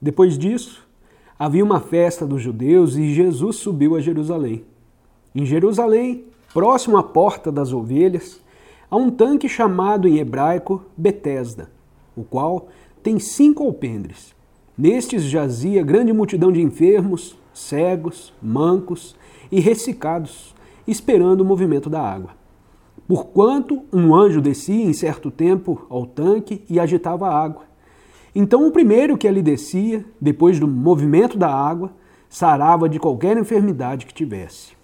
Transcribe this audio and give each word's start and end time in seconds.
Depois 0.00 0.38
disso, 0.38 0.86
havia 1.38 1.64
uma 1.64 1.80
festa 1.80 2.26
dos 2.26 2.40
judeus 2.40 2.96
e 2.96 3.12
Jesus 3.12 3.56
subiu 3.56 3.96
a 3.96 4.00
Jerusalém. 4.00 4.64
Em 5.34 5.44
Jerusalém, 5.44 6.24
próximo 6.52 6.96
à 6.96 7.02
Porta 7.02 7.50
das 7.50 7.72
Ovelhas, 7.72 8.40
há 8.90 8.96
um 8.96 9.10
tanque 9.10 9.48
chamado 9.48 10.08
em 10.08 10.18
hebraico 10.18 10.84
Betesda, 10.96 11.70
o 12.16 12.22
qual 12.22 12.68
tem 13.02 13.18
cinco 13.18 13.64
alpendres. 13.64 14.34
Nestes 14.76 15.24
jazia 15.24 15.82
grande 15.82 16.12
multidão 16.12 16.52
de 16.52 16.62
enfermos, 16.62 17.36
cegos, 17.52 18.32
mancos 18.40 19.16
e 19.50 19.58
ressecados, 19.60 20.54
esperando 20.86 21.40
o 21.40 21.44
movimento 21.44 21.90
da 21.90 22.00
água. 22.00 22.30
Porquanto 23.06 23.82
um 23.92 24.14
anjo 24.14 24.40
descia 24.40 24.84
em 24.84 24.92
certo 24.92 25.30
tempo 25.30 25.86
ao 25.88 26.06
tanque 26.06 26.62
e 26.68 26.78
agitava 26.78 27.28
a 27.28 27.42
água. 27.42 27.67
Então 28.34 28.66
o 28.66 28.70
primeiro 28.70 29.16
que 29.16 29.26
ali 29.26 29.42
descia, 29.42 30.04
depois 30.20 30.60
do 30.60 30.68
movimento 30.68 31.36
da 31.36 31.52
água, 31.52 31.92
sarava 32.28 32.88
de 32.88 32.98
qualquer 32.98 33.36
enfermidade 33.36 34.06
que 34.06 34.14
tivesse. 34.14 34.76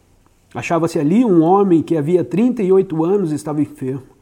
Achava-se 0.55 0.98
ali 0.98 1.25
um 1.25 1.43
homem 1.43 1.83
que 1.83 1.97
havia 1.97 2.25
38 2.25 3.05
anos 3.05 3.33
estava 3.33 3.61
enfermo. 3.61 4.15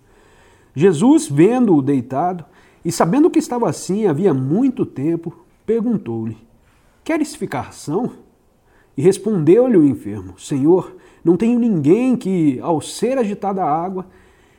Jesus, 0.74 1.28
vendo-o 1.28 1.82
deitado 1.82 2.44
e 2.84 2.90
sabendo 2.90 3.30
que 3.30 3.38
estava 3.38 3.68
assim 3.68 4.06
havia 4.06 4.32
muito 4.32 4.86
tempo, 4.86 5.44
perguntou-lhe: 5.66 6.36
Queres 7.04 7.34
ficar 7.34 7.72
são? 7.72 8.12
E 8.96 9.02
respondeu-lhe 9.02 9.76
o 9.76 9.84
enfermo: 9.84 10.38
Senhor, 10.38 10.96
não 11.22 11.36
tenho 11.36 11.58
ninguém 11.58 12.16
que, 12.16 12.58
ao 12.60 12.80
ser 12.80 13.18
agitada 13.18 13.62
a 13.62 13.70
água, 13.70 14.06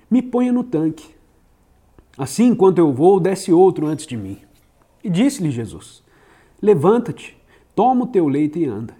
me 0.10 0.22
ponha 0.22 0.54
no 0.54 0.64
tanque. 0.64 1.14
Assim, 2.18 2.48
enquanto 2.48 2.78
eu 2.78 2.94
vou, 2.94 3.20
desce 3.20 3.52
outro 3.52 3.88
antes 3.88 4.06
de 4.06 4.16
mim. 4.16 4.38
E 5.04 5.10
disse-lhe 5.10 5.52
Jesus: 5.52 6.04
Levanta-te, 6.62 7.38
toma 7.76 8.06
o 8.06 8.08
teu 8.08 8.28
leito 8.28 8.58
e 8.58 8.66
anda. 8.66 8.96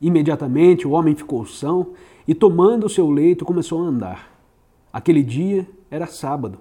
Imediatamente 0.00 0.86
o 0.86 0.92
homem 0.92 1.14
ficou 1.14 1.44
são 1.44 1.88
e, 2.26 2.34
tomando 2.34 2.86
o 2.86 2.88
seu 2.88 3.10
leito, 3.10 3.44
começou 3.44 3.82
a 3.82 3.86
andar. 3.86 4.38
Aquele 4.92 5.22
dia 5.22 5.68
era 5.90 6.06
sábado. 6.06 6.58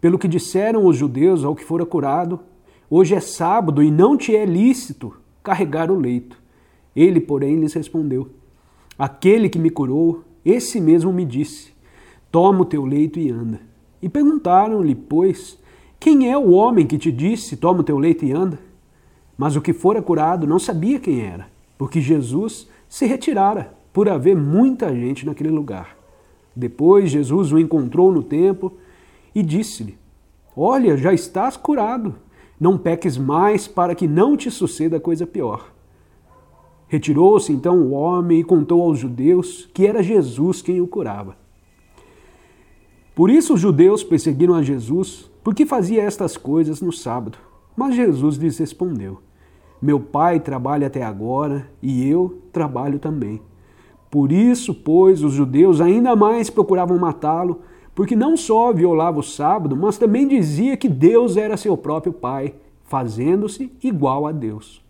Pelo 0.00 0.18
que 0.18 0.28
disseram 0.28 0.86
os 0.86 0.96
judeus 0.96 1.44
ao 1.44 1.54
que 1.54 1.64
fora 1.64 1.84
curado, 1.84 2.40
hoje 2.88 3.14
é 3.14 3.20
sábado 3.20 3.82
e 3.82 3.90
não 3.90 4.16
te 4.16 4.34
é 4.34 4.44
lícito 4.44 5.14
carregar 5.42 5.90
o 5.90 5.98
leito. 5.98 6.40
Ele, 6.94 7.20
porém, 7.20 7.56
lhes 7.56 7.74
respondeu: 7.74 8.30
Aquele 8.98 9.48
que 9.48 9.58
me 9.58 9.70
curou, 9.70 10.24
esse 10.44 10.80
mesmo 10.80 11.12
me 11.12 11.24
disse: 11.24 11.72
Toma 12.30 12.62
o 12.62 12.64
teu 12.64 12.84
leito 12.84 13.18
e 13.18 13.30
anda. 13.30 13.60
E 14.00 14.08
perguntaram-lhe, 14.08 14.94
pois, 14.94 15.58
quem 16.00 16.30
é 16.30 16.38
o 16.38 16.50
homem 16.50 16.86
que 16.86 16.98
te 16.98 17.10
disse: 17.10 17.56
Toma 17.56 17.80
o 17.80 17.84
teu 17.84 17.98
leito 17.98 18.24
e 18.24 18.32
anda? 18.32 18.58
Mas 19.36 19.56
o 19.56 19.60
que 19.60 19.72
fora 19.72 20.02
curado 20.02 20.46
não 20.46 20.58
sabia 20.58 20.98
quem 20.98 21.20
era, 21.20 21.48
porque 21.76 22.00
Jesus 22.00 22.68
se 22.88 23.06
retirara, 23.06 23.74
por 23.92 24.08
haver 24.08 24.36
muita 24.36 24.94
gente 24.94 25.26
naquele 25.26 25.50
lugar. 25.50 25.96
Depois 26.54 27.10
Jesus 27.10 27.52
o 27.52 27.58
encontrou 27.58 28.12
no 28.12 28.22
templo 28.22 28.72
e 29.34 29.42
disse-lhe: 29.42 29.98
Olha, 30.56 30.96
já 30.96 31.12
estás 31.12 31.56
curado. 31.56 32.14
Não 32.60 32.76
peques 32.76 33.16
mais 33.16 33.68
para 33.68 33.94
que 33.94 34.08
não 34.08 34.36
te 34.36 34.50
suceda 34.50 34.98
coisa 34.98 35.24
pior. 35.24 35.72
Retirou-se 36.88 37.52
então 37.52 37.78
o 37.80 37.90
homem 37.92 38.40
e 38.40 38.44
contou 38.44 38.82
aos 38.82 38.98
judeus 38.98 39.68
que 39.72 39.86
era 39.86 40.02
Jesus 40.02 40.60
quem 40.60 40.80
o 40.80 40.88
curava. 40.88 41.36
Por 43.14 43.30
isso 43.30 43.54
os 43.54 43.60
judeus 43.60 44.02
perseguiram 44.02 44.54
a 44.54 44.62
Jesus, 44.62 45.30
porque 45.48 45.64
fazia 45.64 46.02
estas 46.02 46.36
coisas 46.36 46.82
no 46.82 46.92
sábado. 46.92 47.38
Mas 47.74 47.96
Jesus 47.96 48.36
lhes 48.36 48.58
respondeu: 48.58 49.22
Meu 49.80 49.98
pai 49.98 50.38
trabalha 50.40 50.88
até 50.88 51.02
agora 51.02 51.70
e 51.80 52.06
eu 52.06 52.42
trabalho 52.52 52.98
também. 52.98 53.40
Por 54.10 54.30
isso, 54.30 54.74
pois, 54.74 55.24
os 55.24 55.32
judeus 55.32 55.80
ainda 55.80 56.14
mais 56.14 56.50
procuravam 56.50 56.98
matá-lo, 56.98 57.62
porque 57.94 58.14
não 58.14 58.36
só 58.36 58.74
violava 58.74 59.20
o 59.20 59.22
sábado, 59.22 59.74
mas 59.74 59.96
também 59.96 60.28
dizia 60.28 60.76
que 60.76 60.86
Deus 60.86 61.38
era 61.38 61.56
seu 61.56 61.78
próprio 61.78 62.12
pai, 62.12 62.54
fazendo-se 62.84 63.72
igual 63.82 64.26
a 64.26 64.32
Deus. 64.32 64.84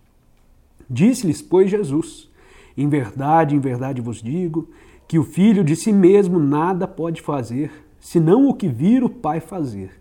Disse-lhes, 0.91 1.41
pois, 1.41 1.71
Jesus: 1.71 2.29
Em 2.77 2.89
verdade, 2.89 3.55
em 3.55 3.61
verdade 3.61 4.01
vos 4.01 4.21
digo, 4.21 4.69
que 5.07 5.21
o 5.21 5.23
filho 5.23 5.63
de 5.63 5.77
si 5.77 5.93
mesmo 5.93 6.41
nada 6.41 6.89
pode 6.89 7.23
fazer 7.23 7.71
senão 8.01 8.49
o 8.49 8.55
que 8.55 8.67
vir 8.67 9.05
o 9.05 9.09
Pai 9.09 9.39
fazer. 9.39 9.99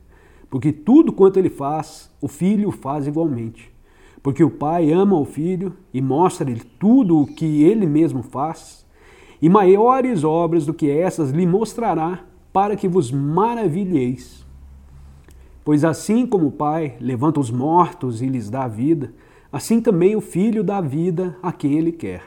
Porque 0.50 0.72
tudo 0.72 1.12
quanto 1.12 1.38
ele 1.38 1.50
faz, 1.50 2.12
o 2.22 2.28
Filho 2.28 2.72
faz 2.72 3.08
igualmente. 3.08 3.72
Porque 4.24 4.44
o 4.44 4.50
Pai 4.50 4.92
ama 4.92 5.20
o 5.20 5.26
Filho 5.26 5.74
e 5.94 6.02
mostra-lhe 6.02 6.62
tudo 6.80 7.20
o 7.22 7.28
que 7.28 7.64
ele 7.64 7.86
mesmo 7.86 8.24
faz, 8.24 8.86
e 9.42 9.50
maiores 9.50 10.24
obras 10.24 10.66
do 10.66 10.74
que 10.74 10.90
essas 10.90 11.32
lhe 11.32 11.46
mostrará, 11.46 12.26
para 12.52 12.76
que 12.76 12.88
vos 12.88 13.12
maravilheis. 13.12 14.46
Pois 15.64 15.84
assim 15.84 16.26
como 16.26 16.48
o 16.48 16.52
Pai 16.52 16.96
levanta 17.00 17.40
os 17.40 17.52
mortos 17.52 18.22
e 18.22 18.28
lhes 18.28 18.50
dá 18.50 18.68
vida, 18.68 19.14
assim 19.52 19.82
também 19.82 20.16
o 20.16 20.22
Filho 20.22 20.64
dá 20.64 20.82
vida 20.82 21.38
a 21.44 21.52
quem 21.52 21.78
ele 21.78 21.92
quer. 21.92 22.24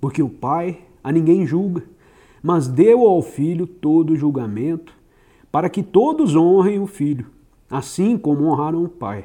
Porque 0.00 0.22
o 0.22 0.28
Pai 0.28 0.80
a 1.02 1.10
ninguém 1.10 1.46
julga, 1.46 1.84
mas 2.42 2.68
deu 2.68 3.06
ao 3.06 3.22
Filho 3.22 3.66
todo 3.66 4.12
o 4.12 4.16
julgamento, 4.16 4.92
para 5.50 5.70
que 5.70 5.82
todos 5.82 6.34
honrem 6.34 6.80
o 6.80 6.86
Filho, 6.86 7.26
assim 7.72 8.18
como 8.18 8.44
honraram 8.44 8.84
o 8.84 8.88
Pai. 8.88 9.24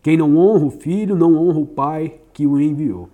Quem 0.00 0.16
não 0.16 0.36
honra 0.36 0.64
o 0.64 0.70
Filho, 0.70 1.16
não 1.16 1.34
honra 1.36 1.58
o 1.58 1.66
Pai 1.66 2.20
que 2.32 2.46
o 2.46 2.60
enviou. 2.60 3.08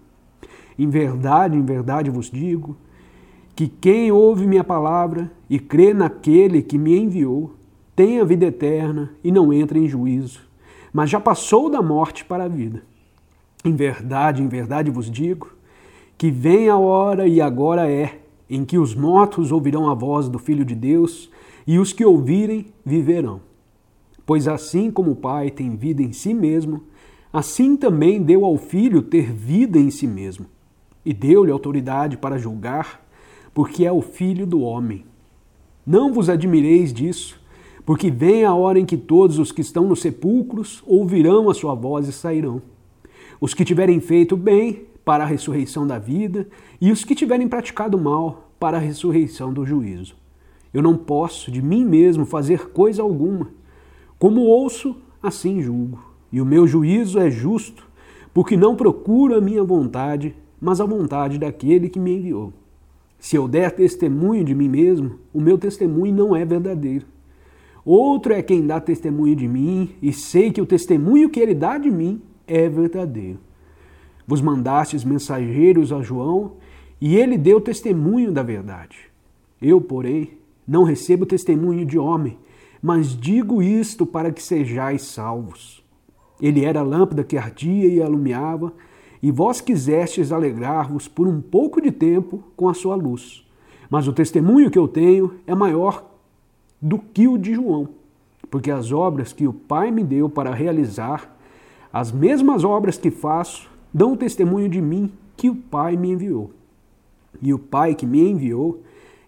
Em 0.79 0.87
verdade, 0.87 1.57
em 1.57 1.65
verdade 1.65 2.11
vos 2.11 2.31
digo, 2.31 2.77
que 3.57 3.67
quem 3.67 4.13
ouve 4.13 4.47
minha 4.47 4.63
palavra 4.63 5.33
e 5.49 5.59
crê 5.59 5.95
naquele 5.95 6.61
que 6.61 6.77
me 6.77 6.95
enviou, 6.95 7.55
tem 7.97 8.21
a 8.21 8.25
vida 8.25 8.45
eterna 8.45 9.15
e 9.25 9.33
não 9.33 9.51
entra 9.51 9.79
em 9.79 9.89
juízo, 9.89 10.43
mas 10.93 11.09
já 11.09 11.19
passou 11.19 11.71
da 11.71 11.81
morte 11.81 12.23
para 12.23 12.45
a 12.45 12.49
vida. 12.49 12.83
Em 13.65 13.75
verdade, 13.75 14.43
em 14.43 14.49
verdade 14.49 14.91
vos 14.91 15.11
digo, 15.11 15.49
que 16.19 16.31
vem 16.31 16.69
a 16.69 16.77
hora 16.77 17.27
e 17.27 17.41
agora 17.41 17.91
é, 17.91 18.21
em 18.49 18.63
que 18.63 18.77
os 18.77 18.95
mortos 18.95 19.51
ouvirão 19.51 19.89
a 19.89 19.95
voz 19.95 20.29
do 20.29 20.39
Filho 20.39 20.67
de 20.67 20.75
Deus 20.75 21.31
e 21.67 21.79
os 21.79 21.95
que 21.95 22.05
ouvirem 22.05 22.67
viverão. 22.85 23.41
Pois 24.27 24.49
assim 24.49 24.91
como 24.91 25.13
o 25.13 25.17
Pai 25.17 25.51
tem 25.51 25.77
vida 25.77 26.03
em 26.03 26.13
si 26.13 26.35
mesmo, 26.35 26.83
assim 27.33 27.77
também 27.77 28.21
deu 28.21 28.45
ao 28.45 28.59
Filho 28.59 29.01
ter 29.01 29.33
vida 29.33 29.79
em 29.79 29.89
si 29.89 30.07
mesmo, 30.07 30.47
e 31.05 31.15
deu-lhe 31.15 31.53
autoridade 31.53 32.17
para 32.17 32.37
julgar, 32.37 33.07
porque 33.55 33.87
é 33.87 33.93
o 33.93 34.03
Filho 34.03 34.45
do 34.45 34.61
homem. 34.61 35.05
Não 35.87 36.13
vos 36.13 36.29
admireis 36.29 36.93
disso, 36.93 37.41
porque 37.85 38.11
vem 38.11 38.45
a 38.45 38.53
hora 38.53 38.81
em 38.81 38.85
que 38.85 38.97
todos 38.97 39.39
os 39.39 39.53
que 39.53 39.61
estão 39.61 39.87
nos 39.87 40.01
sepulcros 40.01 40.83
ouvirão 40.85 41.49
a 41.49 41.55
sua 41.55 41.77
voz 41.77 42.09
e 42.09 42.13
sairão. 42.13 42.61
Os 43.41 43.55
que 43.55 43.65
tiverem 43.65 44.01
feito 44.01 44.37
bem, 44.37 44.87
para 45.05 45.23
a 45.23 45.27
ressurreição 45.27 45.87
da 45.87 46.01
vida, 46.01 46.49
e 46.81 46.91
os 46.91 47.05
que 47.05 47.15
tiverem 47.15 47.47
praticado 47.47 47.97
mal, 47.97 48.51
para 48.59 48.79
a 48.79 48.81
ressurreição 48.81 49.53
do 49.53 49.65
juízo. 49.65 50.17
Eu 50.75 50.83
não 50.83 50.97
posso 50.97 51.49
de 51.49 51.63
mim 51.63 51.85
mesmo 51.85 52.27
fazer 52.27 52.71
coisa 52.71 53.03
alguma. 53.03 53.51
Como 54.19 54.43
ouço, 54.43 54.97
assim 55.23 55.61
julgo. 55.61 56.03
E 56.33 56.41
o 56.41 56.47
meu 56.47 56.67
juízo 56.67 57.19
é 57.19 57.31
justo, 57.31 57.87
porque 58.33 58.57
não 58.57 58.77
procuro 58.77 59.35
a 59.35 59.41
minha 59.41 59.63
vontade, 59.63 60.35
mas 60.61 60.81
a 60.81 60.87
vontade 60.87 61.39
daquele 61.39 61.89
que 61.89 62.01
me 62.01 62.17
enviou. 62.17 62.53
Se 63.19 63.37
eu 63.37 63.49
der 63.49 63.73
testemunho 63.73 64.45
de 64.45 64.55
mim 64.55 64.69
mesmo, 64.69 65.19
o 65.33 65.41
meu 65.41 65.59
testemunho 65.59 66.15
não 66.15 66.37
é 66.37 66.45
verdadeiro. 66.45 67.07
Outro 67.85 68.33
é 68.33 68.43
quem 68.43 68.67
dá 68.67 68.81
testemunho 68.81 69.37
de 69.37 69.47
mim, 69.47 69.91
e 70.03 70.13
sei 70.13 70.51
que 70.51 70.61
o 70.61 70.67
testemunho 70.67 71.31
que 71.31 71.41
ele 71.41 71.55
dá 71.55 71.79
de 71.79 71.91
mim 71.91 72.21
é 72.47 72.69
verdadeiro. 72.69 73.39
Vos 74.27 74.41
mandastes 74.41 75.05
mensageiros 75.05 75.93
a 75.93 76.03
João, 76.03 76.55
e 77.01 77.17
ele 77.17 77.39
deu 77.39 77.61
testemunho 77.61 78.33
da 78.33 78.43
verdade. 78.43 78.99
Eu, 79.63 79.81
porém, 79.81 80.33
não 80.67 80.83
recebo 80.83 81.25
testemunho 81.25 81.87
de 81.87 81.99
homem, 81.99 82.37
mas 82.87 83.19
digo 83.19 83.61
isto 83.61 84.07
para 84.07 84.31
que 84.31 84.41
sejais 84.41 85.03
salvos. 85.03 85.85
Ele 86.41 86.65
era 86.65 86.79
a 86.79 86.85
lâmpada 86.85 87.25
que 87.25 87.37
ardia 87.37 87.89
e 87.89 88.01
alumiava, 88.01 88.73
e 89.21 89.33
vós 89.33 89.61
quisestes 89.61 90.31
alegrar-vos 90.31 91.09
por 91.09 91.27
um 91.27 91.41
pouco 91.41 91.81
de 91.81 91.91
tempo 91.91 92.45
com 92.55 92.69
a 92.69 92.75
sua 92.75 92.95
luz. 92.95 93.45
Mas 93.91 94.07
o 94.07 94.13
testemunho 94.13 94.71
que 94.71 94.79
eu 94.79 94.87
tenho 94.87 95.33
é 95.49 95.53
maior 95.53 96.09
do 96.81 96.97
que 96.97 97.27
o 97.27 97.37
de 97.37 97.55
João, 97.55 97.89
porque 98.49 98.71
as 98.71 98.93
obras 98.93 99.33
que 99.33 99.49
o 99.49 99.53
Pai 99.53 99.91
me 99.91 100.05
deu 100.05 100.29
para 100.29 100.55
realizar, 100.55 101.37
as 101.93 102.13
mesmas 102.13 102.63
obras 102.63 102.97
que 102.97 103.11
faço, 103.11 103.69
dão 103.93 104.17
testemunho 104.17 104.69
de 104.69 104.81
mim 104.81 105.11
que 105.37 105.51
o 105.51 105.57
Pai 105.57 105.97
me 105.97 106.13
enviou. 106.13 106.53
E 107.43 107.53
o 107.53 107.59
Pai 107.59 107.97
que 107.97 108.07
me 108.07 108.21
enviou 108.31 108.81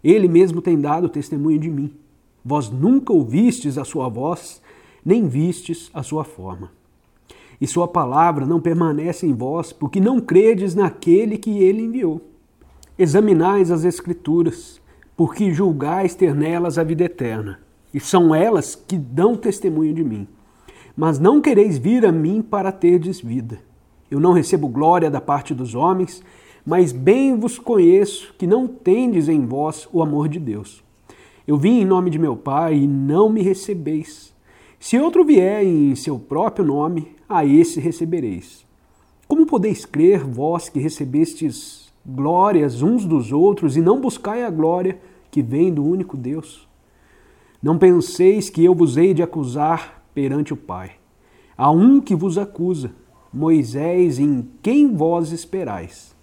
ele 0.04 0.28
mesmo 0.28 0.62
tem 0.62 0.80
dado 0.80 1.08
testemunho 1.08 1.58
de 1.58 1.68
mim. 1.68 1.92
Vós 2.48 2.70
nunca 2.70 3.12
ouvistes 3.12 3.76
a 3.76 3.84
sua 3.84 4.08
voz, 4.08 4.62
nem 5.04 5.28
vistes 5.28 5.90
a 5.92 6.02
sua 6.02 6.24
forma. 6.24 6.70
e 7.60 7.66
sua 7.66 7.86
palavra 7.86 8.46
não 8.46 8.58
permanece 8.58 9.26
em 9.26 9.34
vós, 9.34 9.70
porque 9.70 10.00
não 10.00 10.18
credes 10.18 10.74
naquele 10.74 11.36
que 11.36 11.58
ele 11.58 11.82
enviou. 11.82 12.22
Examinais 12.98 13.70
as 13.70 13.84
Escrituras, 13.84 14.80
porque 15.14 15.52
julgais 15.52 16.14
ter 16.14 16.34
nelas 16.34 16.78
a 16.78 16.84
vida 16.84 17.04
eterna, 17.04 17.60
e 17.92 18.00
são 18.00 18.34
elas 18.34 18.74
que 18.74 18.96
dão 18.96 19.36
testemunho 19.36 19.92
de 19.92 20.02
mim. 20.02 20.26
Mas 20.96 21.18
não 21.18 21.42
quereis 21.42 21.76
vir 21.76 22.06
a 22.06 22.12
mim 22.12 22.40
para 22.40 22.72
terdes 22.72 23.20
vida. 23.20 23.58
Eu 24.10 24.18
não 24.18 24.32
recebo 24.32 24.68
glória 24.68 25.10
da 25.10 25.20
parte 25.20 25.52
dos 25.52 25.74
homens, 25.74 26.22
mas 26.64 26.92
bem 26.92 27.36
vos 27.38 27.58
conheço 27.58 28.32
que 28.38 28.46
não 28.46 28.66
tendes 28.66 29.28
em 29.28 29.44
vós 29.44 29.86
o 29.92 30.00
amor 30.00 30.30
de 30.30 30.38
Deus. 30.38 30.87
Eu 31.48 31.56
vim 31.56 31.80
em 31.80 31.84
nome 31.86 32.10
de 32.10 32.18
meu 32.18 32.36
Pai 32.36 32.76
e 32.76 32.86
não 32.86 33.30
me 33.30 33.40
recebeis. 33.40 34.34
Se 34.78 34.98
outro 34.98 35.24
vier 35.24 35.64
em 35.64 35.94
seu 35.94 36.18
próprio 36.18 36.62
nome, 36.62 37.16
a 37.26 37.42
esse 37.42 37.80
recebereis. 37.80 38.66
Como 39.26 39.46
podeis 39.46 39.86
crer, 39.86 40.22
vós 40.22 40.68
que 40.68 40.78
recebestes 40.78 41.90
glórias 42.04 42.82
uns 42.82 43.06
dos 43.06 43.32
outros 43.32 43.78
e 43.78 43.80
não 43.80 43.98
buscai 43.98 44.44
a 44.44 44.50
glória 44.50 45.00
que 45.30 45.40
vem 45.40 45.72
do 45.72 45.82
único 45.82 46.18
Deus? 46.18 46.68
Não 47.62 47.78
penseis 47.78 48.50
que 48.50 48.62
eu 48.62 48.74
vos 48.74 48.98
hei 48.98 49.14
de 49.14 49.22
acusar 49.22 50.04
perante 50.12 50.52
o 50.52 50.56
Pai. 50.56 50.96
Há 51.56 51.70
um 51.70 51.98
que 51.98 52.14
vos 52.14 52.36
acusa, 52.36 52.92
Moisés, 53.32 54.18
em 54.18 54.46
quem 54.62 54.94
vós 54.94 55.32
esperais. 55.32 56.14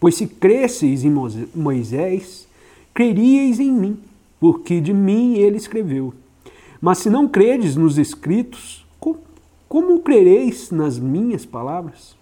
Pois 0.00 0.14
se 0.14 0.26
cresceis 0.26 1.04
em 1.04 1.12
Moisés, 1.54 2.48
creríeis 2.94 3.60
em 3.60 3.70
mim, 3.70 3.98
porque 4.42 4.80
de 4.80 4.92
mim 4.92 5.36
ele 5.36 5.56
escreveu. 5.56 6.12
Mas 6.80 6.98
se 6.98 7.08
não 7.08 7.28
credes 7.28 7.76
nos 7.76 7.96
escritos, 7.96 8.84
como 9.68 10.00
crereis 10.00 10.72
nas 10.72 10.98
minhas 10.98 11.46
palavras? 11.46 12.16